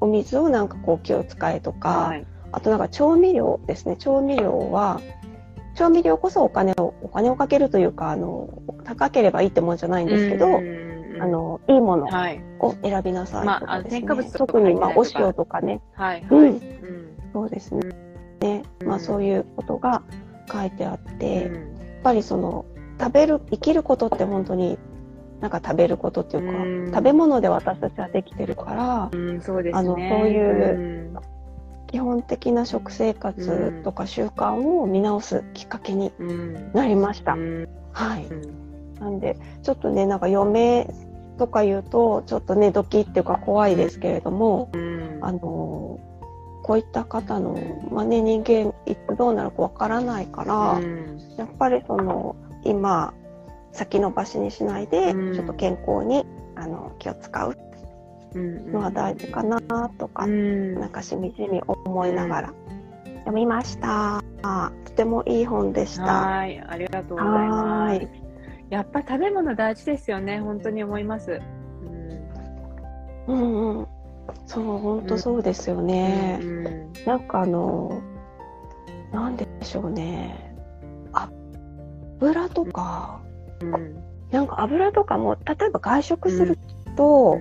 [0.00, 3.96] お水をなんかこう気を使えとか、はい、あとなんか調味料ですね。
[3.96, 5.00] 調味料は
[5.74, 8.48] 調味料こそお金をお金をかけるというかあの
[8.84, 10.46] 高ければいいってもんじゃないんですけど、
[11.20, 12.06] あのいいもの
[12.60, 16.60] を選びなさいとかですね、まあ、特にまあお塩とかね、はいはい、うん、
[17.32, 17.94] そうですね、
[18.40, 18.62] ね。
[18.84, 20.02] まあ、そういうことが
[20.50, 22.64] 書いてあって、うん、やっぱりその
[22.98, 24.78] 食べる生きることって本当に
[25.40, 31.18] なんか食べることっていうか、うん、食べ物で私たちはできてるから、うん、そうです、ね、あのそういう
[31.88, 36.12] 基本的な食生活とか習慣を見直すきっかけに
[36.72, 37.36] なりました。
[37.92, 38.26] はい、
[39.00, 40.88] なんでちょっとねなんか余命
[41.38, 44.70] とか言うとちょっとねドキっていうか怖いですけれども、
[45.20, 46.00] あの
[46.66, 47.56] こういった方の、
[47.92, 53.14] まあね、人間いつどうなるかわからないから、うん、やっぱりその今
[53.70, 56.26] 先延ばしにしないで、うん、ちょっと健康に
[56.56, 57.56] あの気を使う
[58.34, 62.54] のは大事かなとか、うん、なんかしみじみ思いながら
[63.18, 64.24] 読みました。
[64.84, 66.02] とてもいい本でした。
[66.02, 68.08] はい、ありがとうございます。
[68.70, 70.40] やっぱ食べ物大事ですよね。
[70.40, 71.40] 本当に思います。
[73.28, 73.95] うん、うんうん
[74.46, 76.38] そう、本当そうですよね。
[76.40, 78.00] うん、なんかあの、
[79.12, 80.54] なんでしょうね。
[82.18, 83.20] 油とか、
[83.60, 83.96] うん、
[84.30, 86.58] なんか油とかも、例えば外食する
[86.96, 87.38] と、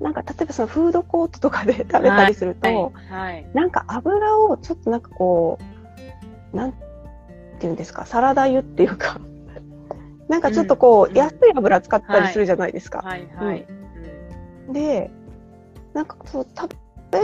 [0.00, 2.74] うん、なんか例えばそのフードコートとかで食べたりすると、はい。
[2.74, 5.58] はいはい、なんか油をちょっとなんかこ
[6.52, 6.72] う、なん
[7.58, 9.20] ていうんですか、サラダ油っていうか、
[10.28, 13.00] なんかちょっとこう、安い油使ったりするじゃないですか。
[13.04, 13.66] はいはい、
[14.72, 15.10] で、
[15.94, 16.76] なんかそう食
[17.10, 17.20] べ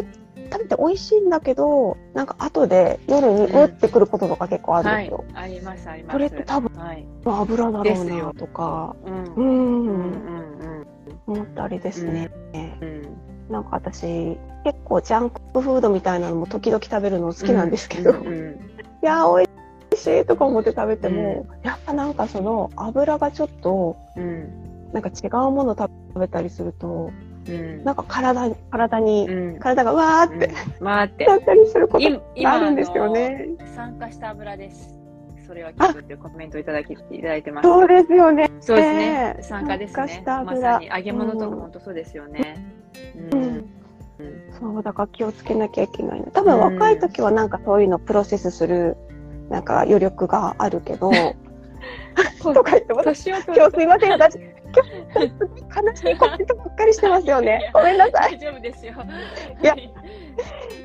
[0.50, 5.24] 食べて美味しいんだけどなんか後で夜にうってくることとか結構あるんですよ。
[5.34, 6.12] はい、ありますあります。
[6.12, 9.42] これって多分、はい、油だろうなとか、うん、うん。
[9.42, 10.48] うんうん
[11.28, 12.30] 思ったりですね。
[12.80, 13.02] うん、
[13.50, 18.54] なんか私結構ジャンクフードみたいなのも時々食べるの好きなんですけど、うんうん、
[19.02, 19.44] いや美
[19.92, 27.10] 味しいとか思って食べても、やっぱなんかその油がちょっと、うん、なんか違うもの食べたりすると
[27.84, 33.48] なんか体体に、うん、体がわーって、うん、わーってなったりすることがあるんですよね。
[33.74, 34.94] 酸化した油です。
[35.46, 37.64] それは聞くっていうコメントいただきいただいてます。
[37.66, 38.50] そうですよね。
[38.60, 39.36] そうですね。
[39.40, 40.22] 酸化ですね。
[40.26, 42.62] まさに揚げ物とか本当そうですよね。
[43.32, 43.64] うん。
[44.18, 48.96] うん、そうだから気をつけなきゃいけない多分若い時はなんかそういうのプロセスする
[49.48, 51.10] なんか余力があるけど。
[52.42, 57.70] とか言って私今日すいません私悲しいコメントばっかりしてますよね。
[57.72, 58.38] ごめんなさい。
[58.38, 58.94] 大丈夫ですよ。
[59.62, 59.74] いや、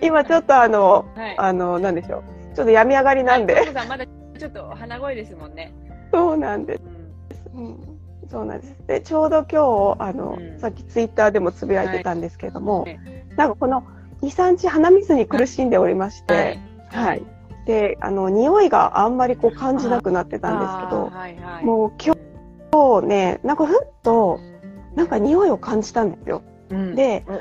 [0.01, 2.55] 今ちょっとあの、はい、あの、なんでしょう。
[2.55, 3.55] ちょっと病み上がりなんで。
[3.87, 5.73] まだちょっと鼻声ですもんね。
[6.11, 6.83] そうなんです。
[8.29, 8.75] そうなんです。
[8.87, 12.99] で、ちょうど今日、あの、うん、さっきツイッターでもつぶやいてたんですけれども、はい、
[13.35, 13.83] なんかこの
[14.21, 16.59] 2、3日鼻水に苦しんでおりまして、はい。
[17.05, 17.23] はい、
[17.65, 22.15] で、あの、匂いがあんまりこう感じなくなってたんですけど、はいはい、もう今
[23.01, 24.39] 日、ね、なんかふっと、
[24.95, 26.43] なんか匂いを感じたんですよ。
[26.69, 27.35] うん、で、あっ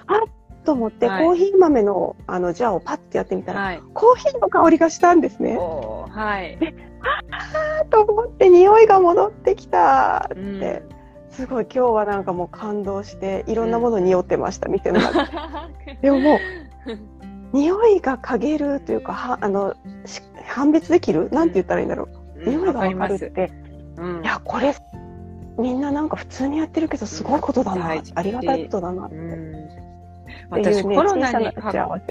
[0.64, 5.56] と思って、はい、コーヒー豆のあのジャーをパッてやってみたら、はい、コーヒーの香りがしたんですね。
[5.56, 6.56] はい。
[6.58, 6.74] で、
[7.30, 10.82] あーと思って匂いが戻ってきたって、うん、
[11.30, 15.98] すごい今日はなんかもう感動して、いろんなもの匂ってました、うん、店の中で。
[16.02, 16.38] でももう、
[17.52, 19.74] 匂いが嗅げるというかはあの
[20.46, 21.30] 判別できる？
[21.30, 23.52] なんて言ったらいいんだろう、うん、匂いがわかるって、
[23.96, 24.74] うん、いやこれ
[25.58, 29.16] みんななんか普通にやってるけどすごいことだな、うん、ありがたいことだなって。
[30.48, 32.02] 私、ね、コロナにかかっ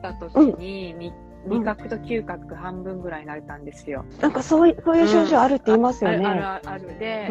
[0.00, 1.12] た時に、
[1.46, 4.04] 味覚と嗅覚半分ぐらいになれたんですよ。
[4.20, 6.24] なんかそういうそういう症状あるって言いますよね。
[6.26, 7.30] あるあるあるで、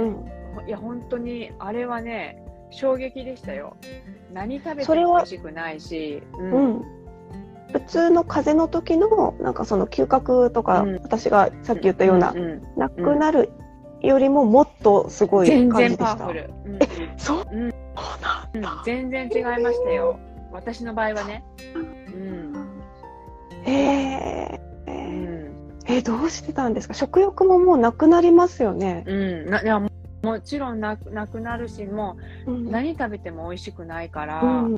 [0.68, 3.76] いや本当にあれはね衝撃でしたよ。
[4.34, 6.22] 何食べても美味しくないし。
[6.38, 7.03] うん
[7.74, 12.42] 普通の風邪の時のなんかその嗅覚とか、うん、私がさっき言ったような、うんう
[12.76, 13.52] ん、なくなる
[14.02, 16.16] よりももっとすごい感じでした。
[16.16, 16.54] 全然パワフル。
[16.66, 20.20] うん、え、そう、うん、なんだ、全然違いましたよ。
[20.52, 21.44] 私の場合はね。
[21.76, 22.54] うん。
[23.64, 24.62] へえ。
[24.88, 26.94] うん、えどうしてたんですか？
[26.94, 29.04] 食欲ももうなくなりますよね。
[29.08, 29.62] うん、な
[30.24, 34.78] もちろんななくなるしもう、何食べても美味しくないから、うん、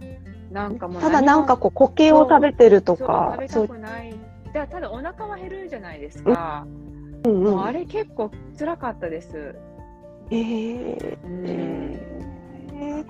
[0.52, 4.16] なんかもうただなんかこう固形を食べてるとか食べたくない。
[4.54, 6.66] だただお腹は減るじゃないですか、
[7.26, 7.36] うん。
[7.36, 9.56] うん、もうあれ結構辛かったです。
[10.32, 11.46] えー、うん、
[12.74, 13.06] えー、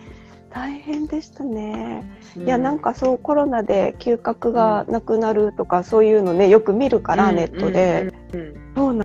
[0.50, 2.04] 大変でしたね、
[2.36, 8.12] うん、いやなんかそうコロナで嗅覚がなくなるとか、そういうのねよく見るから、ネットで、
[8.76, 8.98] そうなん。
[8.98, 9.04] な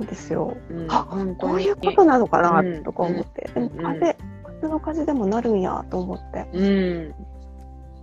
[0.00, 0.56] ですよ。
[0.70, 1.06] うん、あ
[1.38, 6.68] こういうことなのかな、とか思って、でも風邪普通の風邪でもなるんやと思って、う
[7.10, 7.14] ん、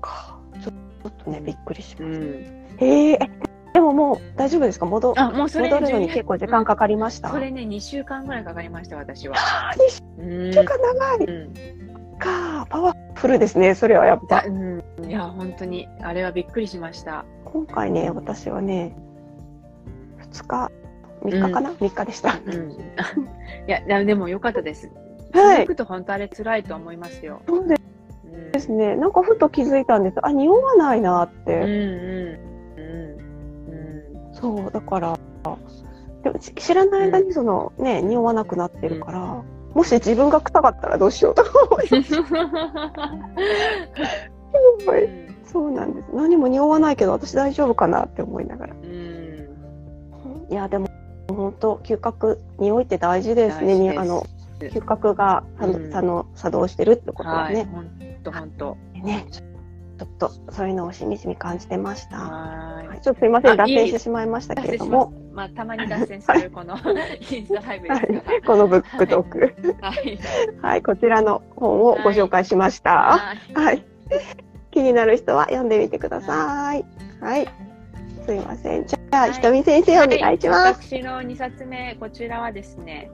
[0.01, 0.71] かちょ
[1.07, 2.25] っとねびっくりしました。
[2.25, 2.33] うん、
[2.79, 3.29] えー、
[3.73, 4.85] でももう大丈夫ですか？
[4.85, 7.29] 戻あもうそれ戻るのに結構時間かかりました？
[7.29, 9.35] それね2週間ぐらいかかりました私は。
[10.19, 14.43] 2週間長い、うん、かパワフルですねそれはやっぱ。
[14.45, 17.25] うん、いや本当にあれはびっくりしました。
[17.45, 18.95] 今回ね私はね
[20.31, 20.71] 2日
[21.23, 22.39] 3日かな、うん、3日でした。
[22.45, 22.77] うん、 い
[23.67, 24.89] や、でもよかったです。
[25.33, 25.57] はい。
[25.59, 27.41] 続くと本当あれ辛いと思いますよ。
[27.47, 27.77] そうで
[28.59, 28.95] すね。
[28.95, 30.17] なんかふと気づいたんです。
[30.23, 31.55] あ、匂わないなって。
[31.55, 31.71] うんうん
[33.67, 33.71] う
[34.31, 34.33] ん。
[34.33, 35.17] そう、だから、
[36.23, 42.15] でも知らない間にその、ね、匂わなくなってるから、もし自分が臭かったらどうしようとか思いました。
[45.45, 46.07] そうなんです。
[46.13, 48.75] 何も匂わないけど私大丈夫かなって思いながら。
[50.49, 50.87] いやでも
[51.33, 53.93] 本当嗅覚匂いって大事ですね。
[53.93, 54.25] すあの
[54.59, 57.67] 嗅覚が、うん、あの作動してるってことはね。
[57.71, 57.89] 本
[58.23, 58.77] 当本当。
[58.93, 59.25] ね。
[59.31, 62.17] ちょっとそういうのをしみじみ感じてました。
[62.17, 63.01] はい。
[63.01, 65.13] ちょっとすみません脱線してしまいましたけれども。
[65.33, 66.75] まあたまに脱線するこの
[67.31, 69.75] インスタライブですが、はい、このブックトーク。
[69.81, 70.19] はい。
[70.61, 72.91] はい、こちらの本をご紹介しました。
[72.91, 73.53] はい。
[73.53, 73.85] はい、
[74.71, 76.85] 気になる人は読んでみてください。
[77.21, 77.70] はい
[78.31, 78.87] すいません。
[78.87, 83.11] じゃあ、ひとみ先生お願いします、はい、私の2冊目、こちらはですね、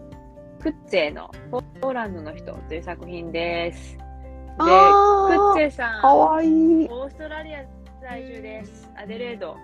[0.62, 3.98] クッツェのポーランドの人という作品です。
[3.98, 7.66] で、クッツェさん、かわいいオーストラリア
[8.00, 8.92] 在住です。
[8.96, 9.58] アデレード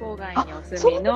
[0.00, 1.12] 郊外にお住みの、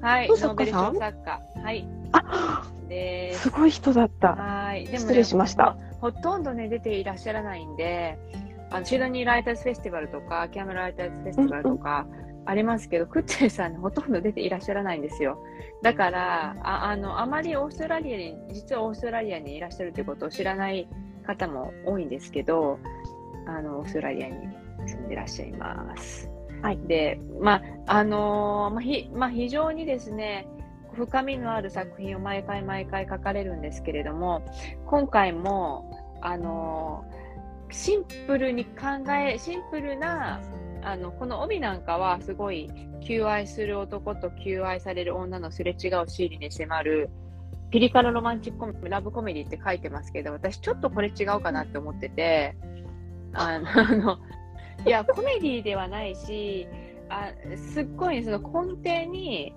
[0.00, 1.40] はい、ノーベル賞作家。
[1.62, 1.88] はい。
[2.10, 4.34] あですごい人だった。
[4.34, 4.84] はい。
[4.84, 5.76] でも、ね、失礼しました。
[6.00, 8.18] ほとんどね、出ていらっしゃらないんで、
[8.70, 15.38] あのシドニーライターズフェスティバルとか、キャムライターズフェスティバルとか、うんうんありますけど、クッチェさん、ね、ほとんど出ていらっしゃらないんですよ。
[15.82, 20.88] だから、ああのあまりオーストラリアに、実はオーストラリアにいらっしゃるということを知らない
[21.26, 22.78] 方も多いんですけど、
[23.46, 24.48] あのオーストラリアに
[24.86, 26.30] 住んでらっしゃいます。
[26.62, 30.48] はい、で、まああのまあひまあ、非常にですね、
[30.94, 34.42] 深みのある作品を毎回毎回書かれるんですけれども、
[34.86, 37.04] 今回も、あの
[37.70, 40.40] シンプルに考え、シンプルな
[40.88, 42.70] あのこの帯なんかはすごい
[43.06, 47.10] 求愛する男と求愛される女のすれ違う心理に迫る
[47.70, 52.56] ピリ辛ロマンチックラブコメディって書いてますけど私ちょっとこれ違うかなって思ってて
[53.34, 54.18] あの
[54.86, 56.66] いやコメディではないし
[57.10, 59.52] あすっごいその根底に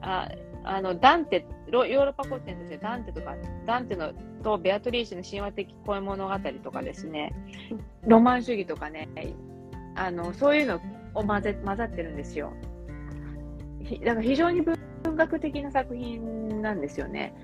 [0.00, 0.28] あ
[0.64, 7.32] あのダンテヨーロッパ古典としてダンテとかダンテのとベアトリーシェの神話的恋物語とかですね
[8.04, 9.08] ロマン主義とかね
[9.94, 10.80] あのそういうの
[11.14, 12.52] を混ぜ混ざってるんですよ。
[14.04, 14.76] だから非常に文
[15.16, 17.34] 学的な作品なんですよね。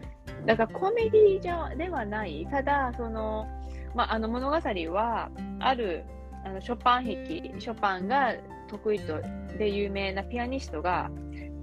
[0.47, 3.47] だからコメディじゃではない、ただその、
[3.95, 5.31] まあ、あの物語は
[5.61, 6.05] ある
[6.45, 7.15] あのショパン壁、
[7.59, 8.35] ショパンが
[8.69, 9.21] 得意と
[9.59, 11.11] で有名なピアニストが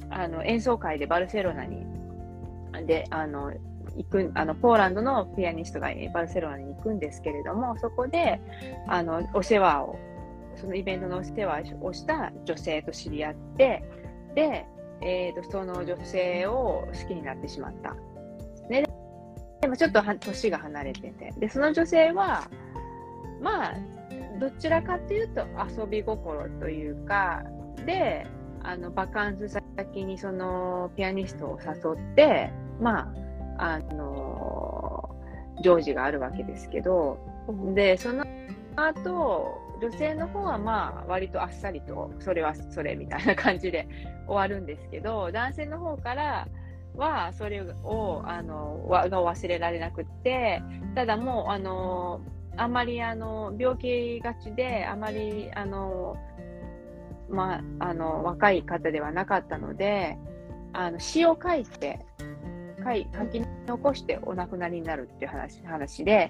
[0.09, 1.85] あの演奏会でバルセロナに
[2.85, 3.53] であの
[3.95, 8.41] 行くあのポーランドのピアニストがバルセロナに行くんですけれどもそこで
[8.87, 9.97] あのお世話を
[10.55, 13.83] そのイベントの世話をした女性と知り合って、
[14.35, 14.65] で、
[15.01, 17.95] えーと、その女性を好きになってしまった。
[18.69, 18.83] ね、
[19.61, 22.49] でもちょっと年が離れてて、で、その女性は、
[23.41, 23.75] まあ、
[24.39, 25.45] どちらかというと
[25.81, 27.43] 遊び心というか
[27.85, 28.27] で
[28.63, 33.13] あのバカンス先にそのピアニストを誘ってま
[33.57, 35.15] ああの
[35.63, 37.17] 行事があるわけですけど
[37.73, 38.25] でその
[38.75, 43.88] 後女性の方はまあ割とあっさりとそれはそれみたいな感じで
[44.27, 46.47] 終わるんですけど 男性の方から
[46.95, 50.61] はそれをあのが忘れられなくって
[50.95, 52.21] ただもうあの
[52.57, 56.15] あまりあの病気がちであまりあの、
[57.29, 60.17] まあ、あの若い方ではなかったので
[60.71, 62.05] あの詩を書いて
[62.83, 66.30] 書い書き残してお亡くなりになるっていう話話で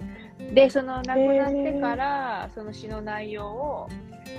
[0.53, 3.89] でその亡くなってからその詩の内容を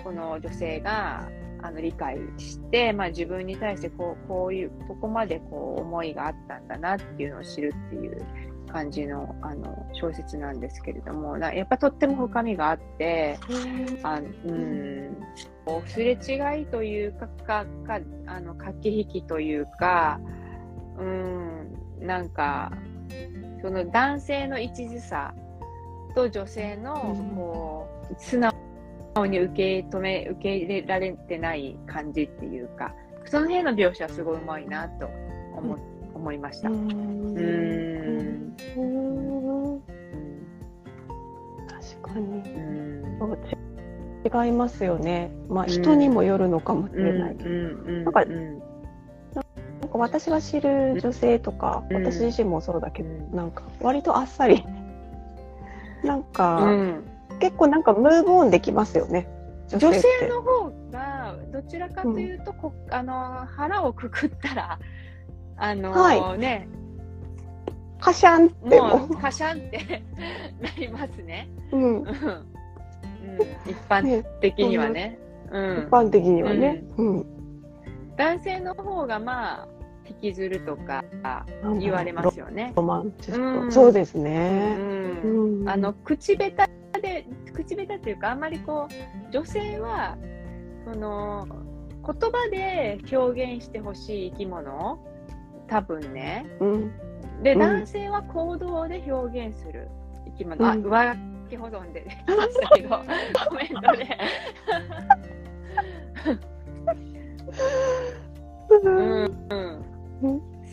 [0.05, 1.29] この女性が
[1.63, 8.25] あの理解して、まあ、自分に対してこうこういうここまでこう思いがあったんだなっていうのを知るっていう
[8.73, 13.39] 感じのあの小説なんですけれどもやっぱとっても深みがあって
[14.03, 15.17] あうん
[15.87, 20.21] すれ違いというかかかあの駆け引きというか
[20.99, 22.73] うんなんか
[23.63, 25.35] その男性の一途さ
[26.15, 26.95] と女性の
[27.35, 28.53] こう素直
[29.27, 32.95] に受け止め受け入れられてない感じっていうか
[33.27, 35.07] その辺の描写はすごいうまいなと
[35.57, 35.81] 思,、うん、
[36.15, 36.71] 思いました。
[36.71, 38.57] うん。
[41.69, 42.43] 確かに、
[44.45, 45.31] 違いますよね。
[45.49, 48.67] まあ人にもよるのかもしれないけど、なんかなんか
[49.97, 54.65] 私が知る女性とか、私自身もそうだけど、なんか割とあっさり。
[56.05, 56.61] なんか、
[57.41, 59.29] 結構なんかムーブオンできますよね。
[59.69, 64.79] 女性の方がどちらかというと、こあの腹をくくったら
[65.57, 66.69] あのーはい、ね。
[67.99, 69.07] カシャンっても。
[69.11, 70.03] うカシャンって
[70.61, 71.49] なりますね。
[71.73, 72.05] うん、うん、
[73.67, 74.93] 一般的にはね。
[74.93, 75.19] ね。
[75.51, 76.85] うん、一般的にはね。
[76.97, 77.27] うん、
[78.17, 79.69] 男性の方がまあ
[80.09, 81.05] 引きずるとか
[81.79, 82.73] 言われますよね。
[82.77, 84.77] ロマンチスト、そうですね。
[85.67, 90.17] あの口下手で口下手っていうかあんまりこう女性は
[90.85, 91.47] その
[92.05, 94.99] 言葉で表現してほしい生き物
[95.69, 96.47] 多分ね。
[97.43, 99.89] で、男性は行動で表現する
[100.27, 102.07] 生き物、あ上書き保存で。
[102.27, 102.89] 出ましたけど
[103.49, 104.07] コメントで。
[108.83, 109.25] うん。
[109.51, 109.85] うん、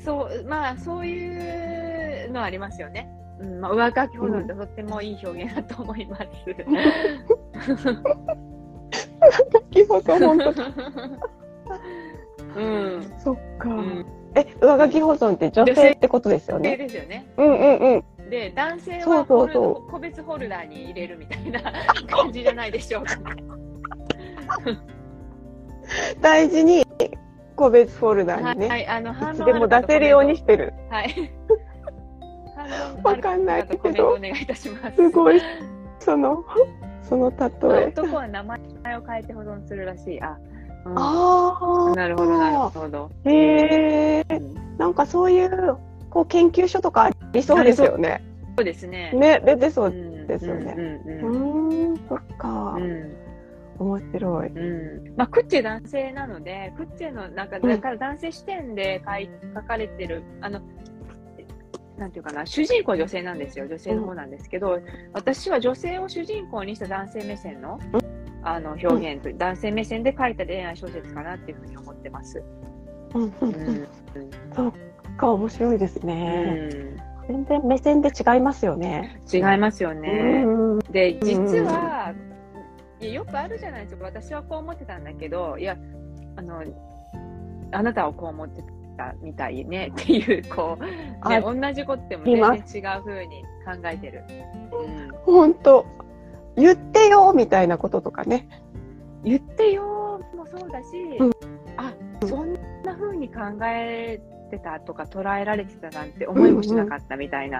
[0.03, 3.09] そうまあそういうのありますよね。
[3.39, 6.23] うんまあ、上書き保存ってとってもいい表現だと思います。
[12.55, 13.69] うん、そっか。
[13.69, 16.75] うんえ、上書き保存って女性ってことですよね？
[16.75, 17.25] ですよね。
[17.37, 18.29] うんうんうん。
[18.29, 21.61] で、男性はそうそうそう個別ホルダーに入れるみたいな
[22.09, 23.15] 感じじゃないでしょうか。
[26.21, 26.83] 大事に
[27.55, 30.73] 個別フォルダにね、はい、あのいつでも出せるようにしてる。
[30.89, 31.31] はい。
[33.03, 34.09] わかんないけど。
[34.09, 34.95] お願いいたします。
[34.95, 35.41] すごい。
[35.99, 36.43] その、
[37.03, 37.45] その例
[37.83, 37.87] え。
[37.87, 38.59] 男は名前
[38.97, 40.21] を変えて保存するらしい。
[40.21, 40.37] あ、
[40.85, 41.95] うん、ああ。
[41.95, 43.09] なるほど、なるほど。
[43.25, 45.77] へえ、うん、なんかそういう、
[46.09, 48.23] こう研究所とかありそうですよね。
[48.55, 49.11] そうですね。
[49.13, 49.91] ね、出てそう
[50.27, 50.75] ですよね。
[50.77, 52.75] うん、うん、そっか。
[52.77, 53.22] うん
[53.79, 54.47] 面白い。
[54.47, 55.13] うん。
[55.15, 60.61] まあ、クッチェ男性なので、クッチェの中だから男性視点で書い書かれてる、あの、
[61.97, 63.67] なんていうかな、主人公は女性なんですよ。
[63.67, 64.83] 女性の方なんですけど、うん、
[65.13, 72.43] 私は女性を主人公にした男性目線の、うん、あの表現と、うん、男性目線で書いた恋愛小説かなっていうふうに思ってます。
[73.13, 73.87] うん、うん、うん。
[74.55, 74.73] そう
[75.17, 76.69] か、面白いですね。
[77.27, 79.21] 全然目線で違いますよね。
[79.31, 80.45] 違いますよね。
[80.91, 82.13] で、実は、
[83.03, 84.05] いやよくあるじゃないですか。
[84.05, 85.77] 私はこう思ってたんだけどいや
[86.35, 86.63] あの
[87.71, 88.63] あなたはこう思って
[88.97, 94.23] たみたいね っていうこう、ね、同じことでも全然違うふうに考えてる。
[95.25, 95.85] 本当、
[96.55, 98.47] うん、言ってよみたいなこととかね。
[99.23, 101.31] 言ってよもそうだし、うん、
[101.77, 101.93] あ
[102.25, 102.53] そん
[102.83, 104.19] なふうに考え
[104.51, 107.59] てたとか捉えられてたなんて思いもしなかったみたいな。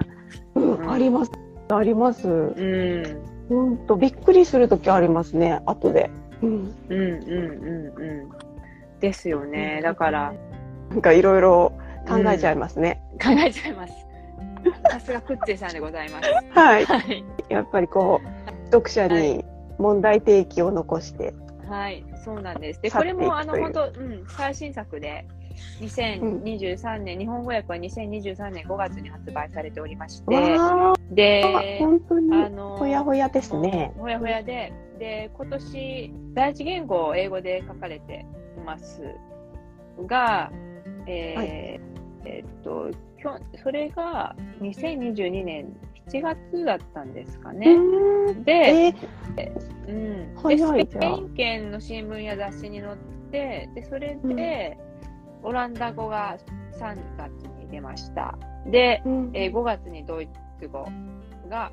[0.87, 1.31] あります。
[1.69, 2.29] あります。
[2.29, 6.09] うん本当びっくりする時ありますね後で。
[6.41, 8.29] うん、うんうんうんうん
[8.99, 9.81] ですよね。
[9.83, 10.33] だから
[10.89, 11.73] なんかいろいろ
[12.07, 13.01] 考えちゃいますね。
[13.13, 13.93] うん、考えちゃいます。
[14.89, 16.29] さすがクッチェさんでございます。
[16.57, 16.85] はい。
[16.85, 19.43] はい、やっぱりこう読者に
[19.77, 21.33] 問題提起を残して。
[21.69, 22.81] はい、そうなんです。
[22.81, 25.25] で、これもあの本当、うん、最新作で。
[25.81, 30.57] 2023年、うん、日本語訳は2023年5月に発売されておりまして、
[31.11, 33.93] で、本当にあのほやほやですね。
[33.97, 38.25] ほやほやで、で今年第一言語を英語で書かれて
[38.57, 39.01] います
[40.05, 40.51] が、
[41.07, 41.47] えーはい、
[42.25, 42.89] えっと
[43.63, 45.75] それが2022年
[46.07, 47.67] 7月だったんですかね。
[48.43, 52.95] で、えー、うん、でスペイン圏の新聞や雑誌に載っ
[53.31, 54.77] てでそれで、
[55.43, 56.37] オランダ語が
[56.79, 58.37] 3月に出ました。
[58.65, 60.29] で、うん、えー、5月にドイ
[60.59, 60.87] ツ語
[61.49, 61.71] が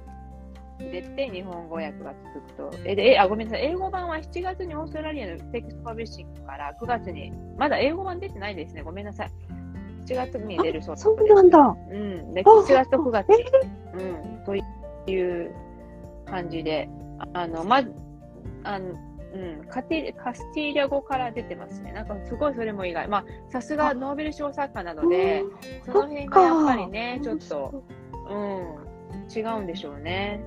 [0.79, 2.71] 出て日本語訳が続くと。
[2.85, 9.31] えであごめんなさい、英語版は7月にオーストラリアのテキストパブリッシングから9月に、まだ英語版出てないですね、ごめんなさい。
[10.07, 11.05] 7月に出るそうです。
[11.05, 11.59] そうなんだ。
[11.59, 15.55] うん、で7月と9月、うん、という
[16.27, 16.89] 感じで、
[17.35, 17.83] あの、ま
[18.65, 18.95] あの、
[19.33, 21.93] うん、カテカスティーリャ語から出てますね。
[21.93, 23.09] なんかすごいそれも意外。
[23.09, 25.45] まあ、さすがノーベル賞作家なので、
[25.87, 27.85] その辺がやっぱりね、ちょっと、
[28.29, 28.91] うん、
[29.35, 30.41] 違うんでしょうね。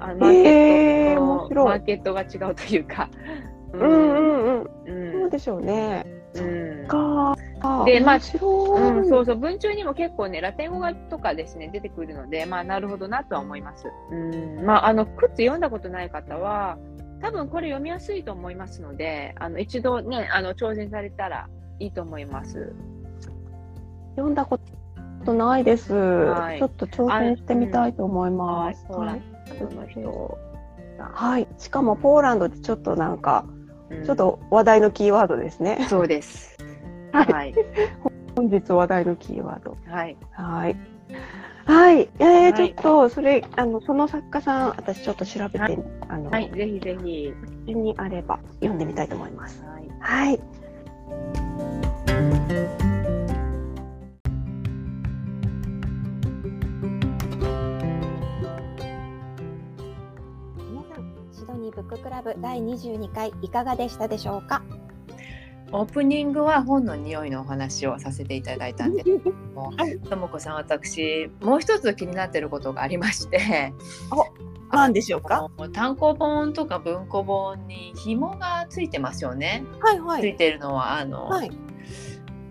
[0.00, 3.08] あマーケットと、マーケットが違うというか。
[3.72, 5.14] うんうんうん。
[5.14, 6.04] うん、そうでしょうね。
[6.34, 6.86] うん。
[6.88, 7.36] か
[7.84, 13.86] で、まあ、うん、そうそう、文中にも結構ね、ラテン語がとかですね、出てくるので、まあ、なるほどなとは思います。
[14.10, 16.78] うん、まあ、あの、クッズ読んだことない方は、
[17.22, 21.48] 多分これ読みやすいと思いますので、あの、一度ね、あの、挑戦されたら
[21.78, 22.74] いいと思います。
[24.16, 24.58] 読んだこ
[25.24, 25.94] とないです。
[25.94, 28.84] はい、ちょっと挑戦してみたいと思います。
[28.88, 29.22] はい。
[30.98, 31.48] はい。
[31.58, 33.46] しかもポーランドでちょっとなんか、
[34.04, 35.86] ちょっと話題のキーワードですね。
[35.88, 36.58] そうです。
[37.12, 37.54] はい。
[38.34, 39.76] 本日話題のキーワード。
[39.86, 40.16] はい。
[40.32, 40.76] はい。
[41.64, 42.08] はい。
[42.18, 47.32] えー、はい、ちょっと、それ、あの、その作家さん、私ちょっと調べて、はい、あの、はい、ぜひぜひ。
[47.66, 49.62] にあれば、読んでみたいと思います。
[49.64, 49.88] はい。
[50.00, 50.40] はい。
[60.56, 64.62] 皆さん、シドニーブッククラブ第22回いかがでしたでしょうか？
[65.72, 69.72] オープニングは本の匂いのお話をさせていただいたんですけども、
[70.08, 73.72] ともこさん私もう一つ気になってることがありまして、
[74.70, 75.48] 何でしょうか？
[75.72, 79.64] 単行本とか文庫本に紐がついてますよね。
[79.80, 80.22] はいはい。
[80.22, 81.50] ついてるのはあの、はい、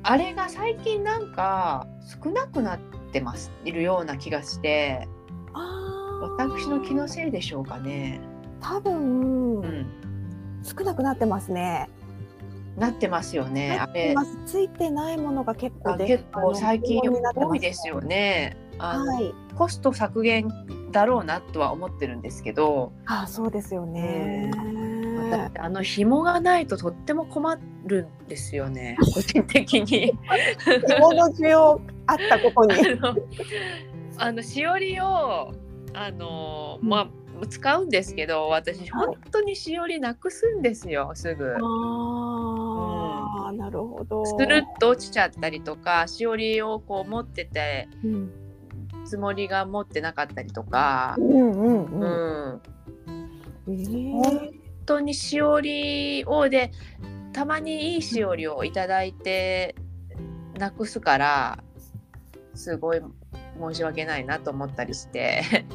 [0.03, 1.85] あれが最近なんか
[2.23, 2.79] 少なくなっ
[3.11, 5.07] てますいるような気がして、
[6.21, 8.19] 私の気のせいでしょうかね。
[8.61, 9.85] 多分、うん、
[10.63, 11.89] 少なくなってますね。
[12.77, 13.77] なってますよね。
[13.79, 14.15] あれ
[14.45, 17.01] ついてないものが結構結構最近
[17.35, 18.57] 多いですよね。
[18.77, 20.49] はい、コスト削減
[20.91, 22.91] だろうなとは思ってるんですけど。
[23.05, 24.51] あそうですよね。
[25.59, 28.97] あの紐がないととっても困るんですよね。
[29.13, 30.13] 個人的に。
[30.87, 32.73] 紐の需要あったここに。
[34.17, 35.53] あのしおりを
[35.93, 37.20] あのまあ。
[37.47, 41.55] 使うんですけど私本当にしおりなくすんですよすぐ。
[41.55, 44.25] あなるほど。
[44.25, 48.31] スルッと落ちちゃったりとかしおりをこう持ってて、うん、
[49.05, 51.15] つもりが持ってなかったりとか。
[51.17, 52.61] うんうんうん。
[53.67, 54.49] うん、本
[54.85, 56.71] 当にしおりをで
[57.33, 59.75] たまにいいしおりをいただいて
[60.57, 61.63] なくすから
[62.55, 63.01] すごい
[63.59, 65.65] 申し訳ないなと思ったりして。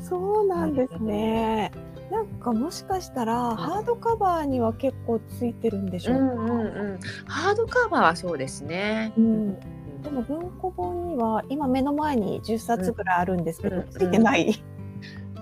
[0.00, 1.72] そうなんですね。
[2.10, 6.22] なんかもしかしたらハードカバーには結構ついてるんでしょうか？
[6.22, 9.12] うんうんうん、ハードカバーはそうですね。
[9.16, 9.58] うん。
[10.02, 14.62] でも文庫本には今目の前に10冊ぐらいあるんですけど、うん、ついてない。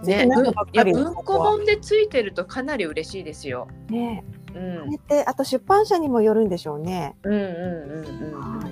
[0.05, 0.27] ね、
[0.73, 3.68] いや文庫本でついてるとかなり嬉しいですよ。
[3.91, 7.16] ね、うん、であと出版社にもよるんでしょうね。
[7.23, 8.41] うんうんうんうん。
[8.41, 8.71] はい、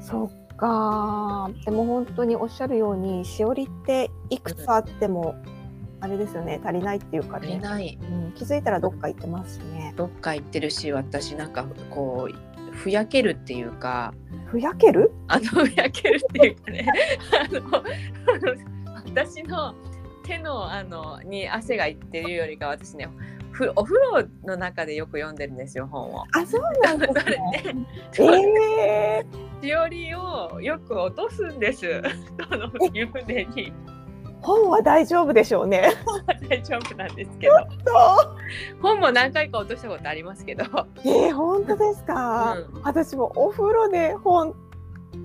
[0.00, 0.28] そ
[0.60, 1.50] か。
[1.64, 5.34] でも本当におっしゃるようにしおりっていくつあっても、
[6.02, 7.60] あれですよね足りないっていうかね、
[8.02, 9.94] うん、気づいたらどっか行ってますね。
[9.96, 14.14] どっか行ってるし私なんかこうふやけるっていうか。
[14.46, 15.12] ふやける？
[15.28, 16.86] あのふやけるっていうかね。
[17.38, 17.84] あの
[19.06, 19.74] 私の
[20.24, 23.08] 手のあのに汗がいってるよりか私ね
[23.50, 26.24] ふお風呂の中でよく読んでるんですよ本を。
[26.32, 27.64] あそうなんですね。
[28.16, 32.02] えー、しおりをよく落とすんです。
[32.50, 33.72] その湯船に。
[34.42, 35.92] 本は大丈夫でしょうね。
[36.48, 37.52] 大丈夫なんですけど。
[38.80, 40.64] 本も何回か落としたことありますけど。
[41.04, 44.54] えー、本当ですか、うん、私もお風呂で本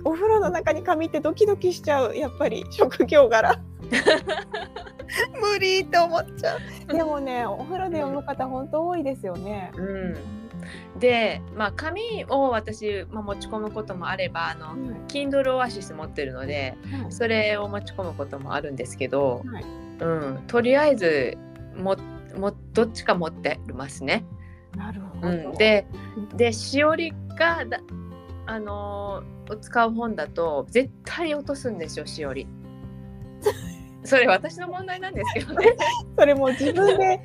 [0.04, 3.56] お風呂の中に紙ってドキドキしちゃうやっぱり職業柄。
[5.40, 6.60] 無理って思っちゃう。
[6.92, 9.72] でもね、お風呂で読む方、本当多いですよね。
[9.76, 10.45] うん。
[11.00, 19.66] で、まあ、紙を私、まあ、持ち込むこともあればあの、うん、Kindle オアシス持ってるので、はい、それを持ち込むこともあるんですけど、はい、
[20.00, 21.38] うん、とりあえず
[21.78, 21.96] も
[22.38, 24.26] もどっちか持ってますね。
[24.76, 25.30] なるほど。
[25.30, 25.88] うん、で
[26.36, 27.80] でしおりがだ
[28.48, 32.48] あのー、使う本だと絶対落とすんですよしおり。
[34.04, 35.76] それ私の問題なんですけどね。
[36.18, 37.22] それも自分で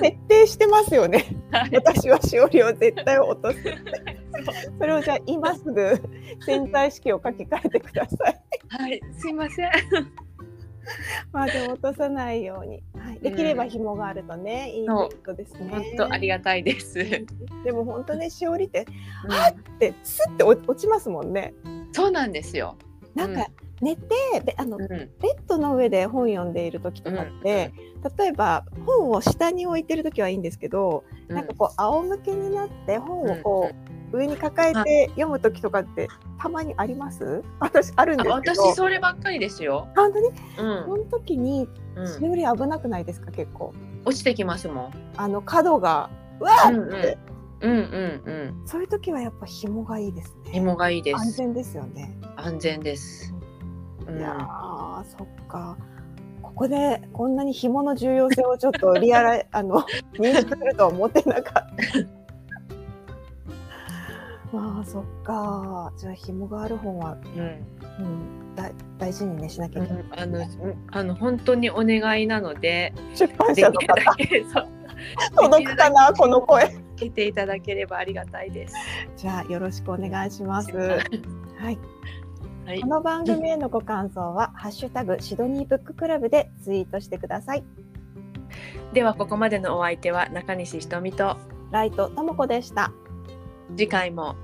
[0.00, 1.36] 設定してますよね。
[1.50, 3.58] はい、私はしおりを絶対落とす。
[4.78, 6.00] それをじゃあ今すぐ
[6.44, 8.42] 潜在意識を書き換えてください。
[8.68, 9.70] はい、すいません。
[11.32, 15.70] まあでも落とさないように、はい、できれば紐があるとね、うん、いいことですね。
[15.70, 16.94] 本当ありがたいです。
[17.64, 18.86] でも本当ねしおりって、
[19.24, 21.54] うん、あってスって落ちますもんね。
[21.92, 22.76] そうなんですよ。
[23.14, 23.46] なんか、
[23.82, 24.04] 寝て
[24.56, 25.08] あの、うん、ベッ
[25.46, 33.70] ドの上で本読んでいる時とかって、うん、例えば本を下に置いてる時はいいんですけど、うん、なんかこう仰向けになって本をこ
[34.12, 36.08] う、上に抱えて読む時とかって
[36.38, 37.42] たまにあります？
[37.58, 38.54] 私あるんですけど。
[38.54, 39.88] 私そればっかりですよ。
[39.96, 40.34] 本当に、うん、
[40.84, 41.68] その時に
[42.06, 43.32] それより危なくないですか？
[43.32, 43.74] 結構。
[44.04, 44.92] 落ちてきますもん。
[45.16, 46.10] あの角が
[46.40, 46.50] うわ！
[46.50, 47.18] ーって、
[47.60, 48.62] うんうんうん。
[48.66, 50.52] そういう時はやっぱ紐がいいですね。
[50.52, 51.16] 紐がいいです。
[51.16, 52.16] 安全ですよね。
[52.36, 53.34] 安全です
[54.10, 55.76] いやそっか。
[56.42, 59.80] ここでこんなに紐の重要性をちょっとリアル あの
[60.14, 61.64] 認識するとは思ってなかっ
[64.52, 64.56] た。
[64.56, 65.92] まあそっか。
[65.96, 67.40] じゃあ紐がある本は、うん、
[68.04, 70.46] うん、だ大事にねしなきゃいけない、うん、あの
[70.92, 73.94] あの本当にお願いなので出版社の方
[75.42, 76.82] 届くかなこの声。
[77.02, 78.74] 聞いていただければありがたいです。
[79.16, 80.70] じゃあよろしくお願いします。
[80.76, 80.98] は
[81.70, 81.78] い。
[82.64, 87.64] はい、この番組へのご感想は、ハッシュタグシドニーブッククラブでツイートしてください。
[88.92, 91.36] では、ここまでのお相手は中西ひとみと
[91.72, 92.92] ライトともこでした。
[93.76, 94.36] 次回も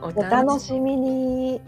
[0.00, 1.60] お楽しみに。